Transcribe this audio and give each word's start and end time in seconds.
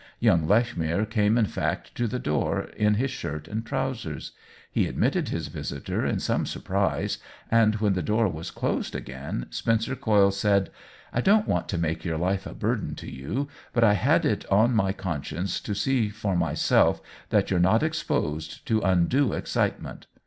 Young 0.19 0.47
Lechmere 0.47 1.05
came 1.05 1.37
in 1.37 1.45
fact 1.45 1.93
to 1.93 2.07
the 2.07 2.17
door 2.17 2.63
in 2.75 2.95
his 2.95 3.11
shirt 3.11 3.47
and 3.47 3.63
trousers. 3.63 4.31
He 4.71 4.87
admitted 4.87 5.29
his 5.29 5.47
visitor 5.47 6.03
in 6.07 6.17
some 6.19 6.47
surprise, 6.47 7.19
and 7.51 7.75
when 7.75 7.93
the 7.93 8.01
door 8.01 8.27
was 8.27 8.49
closed 8.49 8.95
again 8.95 9.45
Spencer 9.51 9.95
Coyle 9.95 10.31
said:" 10.31 10.71
I 11.13 11.21
don't 11.21 11.47
want 11.47 11.69
to 11.69 11.77
make 11.77 12.03
your 12.03 12.17
life 12.17 12.47
a 12.47 12.55
bur 12.55 12.77
den 12.77 12.95
to 12.95 13.11
you, 13.11 13.47
but 13.73 13.83
I 13.83 13.93
had 13.93 14.25
it 14.25 14.43
on 14.51 14.73
my 14.73 14.91
conscience 14.91 15.59
to 15.59 15.75
see 15.75 16.09
for 16.09 16.35
myself 16.35 16.99
that 17.29 17.51
you're 17.51 17.59
not 17.59 17.83
exposed 17.83 18.65
to 18.65 18.81
undue 18.81 19.33
excitement." 19.33 20.07